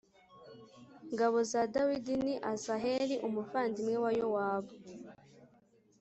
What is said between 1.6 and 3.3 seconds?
dawidi ni asaheli